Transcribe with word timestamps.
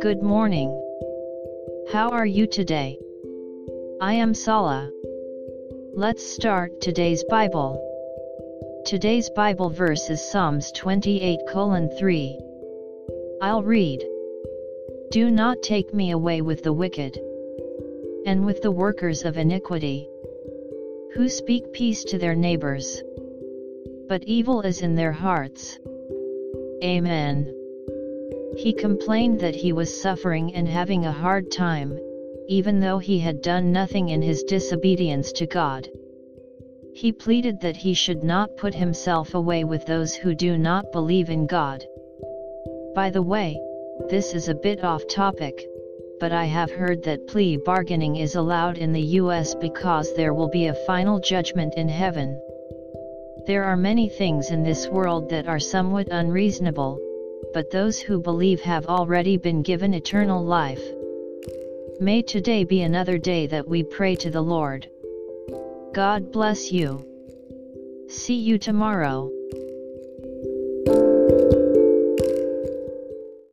Good 0.00 0.22
morning. 0.22 0.70
How 1.92 2.08
are 2.12 2.24
you 2.24 2.46
today? 2.46 2.98
I 4.00 4.14
am 4.14 4.32
Sala. 4.32 4.90
Let's 5.92 6.24
start 6.24 6.80
today's 6.80 7.22
Bible. 7.24 7.78
Today's 8.86 9.28
Bible 9.36 9.68
verse 9.68 10.08
is 10.08 10.26
Psalms 10.30 10.72
28 10.72 11.40
3. 11.98 12.38
I'll 13.42 13.62
read. 13.62 14.02
Do 15.10 15.30
not 15.30 15.62
take 15.62 15.92
me 15.92 16.12
away 16.12 16.40
with 16.40 16.62
the 16.62 16.72
wicked, 16.72 17.20
and 18.24 18.46
with 18.46 18.62
the 18.62 18.70
workers 18.70 19.24
of 19.24 19.36
iniquity, 19.36 20.08
who 21.12 21.28
speak 21.28 21.70
peace 21.74 22.02
to 22.04 22.16
their 22.16 22.34
neighbors, 22.34 23.02
but 24.08 24.24
evil 24.24 24.62
is 24.62 24.80
in 24.80 24.94
their 24.94 25.12
hearts. 25.12 25.78
Amen. 26.84 27.50
He 28.58 28.74
complained 28.74 29.40
that 29.40 29.54
he 29.54 29.72
was 29.72 30.02
suffering 30.02 30.54
and 30.54 30.68
having 30.68 31.06
a 31.06 31.12
hard 31.12 31.50
time, 31.50 31.98
even 32.46 32.78
though 32.78 32.98
he 32.98 33.18
had 33.18 33.40
done 33.40 33.72
nothing 33.72 34.10
in 34.10 34.20
his 34.20 34.42
disobedience 34.42 35.32
to 35.32 35.46
God. 35.46 35.88
He 36.92 37.10
pleaded 37.10 37.60
that 37.62 37.76
he 37.76 37.94
should 37.94 38.22
not 38.22 38.56
put 38.58 38.74
himself 38.74 39.34
away 39.34 39.64
with 39.64 39.86
those 39.86 40.14
who 40.14 40.34
do 40.34 40.58
not 40.58 40.92
believe 40.92 41.30
in 41.30 41.46
God. 41.46 41.84
By 42.94 43.08
the 43.08 43.22
way, 43.22 43.58
this 44.10 44.34
is 44.34 44.48
a 44.48 44.54
bit 44.54 44.84
off 44.84 45.06
topic, 45.08 45.66
but 46.20 46.32
I 46.32 46.44
have 46.44 46.70
heard 46.70 47.02
that 47.04 47.26
plea 47.26 47.56
bargaining 47.56 48.16
is 48.16 48.34
allowed 48.34 48.76
in 48.76 48.92
the 48.92 49.18
US 49.22 49.54
because 49.54 50.14
there 50.14 50.34
will 50.34 50.48
be 50.48 50.66
a 50.66 50.86
final 50.86 51.18
judgment 51.18 51.74
in 51.76 51.88
heaven. 51.88 52.38
There 53.46 53.64
are 53.64 53.76
many 53.76 54.08
things 54.08 54.50
in 54.50 54.62
this 54.62 54.88
world 54.88 55.28
that 55.28 55.46
are 55.46 55.60
somewhat 55.60 56.08
unreasonable, 56.10 56.98
but 57.52 57.70
those 57.70 58.00
who 58.00 58.18
believe 58.18 58.62
have 58.62 58.86
already 58.86 59.36
been 59.36 59.60
given 59.60 59.92
eternal 59.92 60.42
life. 60.42 60.82
May 62.00 62.22
today 62.22 62.64
be 62.64 62.80
another 62.80 63.18
day 63.18 63.46
that 63.48 63.68
we 63.68 63.82
pray 63.82 64.16
to 64.16 64.30
the 64.30 64.40
Lord. 64.40 64.88
God 65.92 66.32
bless 66.32 66.72
you. 66.72 67.04
See 68.08 68.36
you 68.36 68.56
tomorrow. 68.56 69.30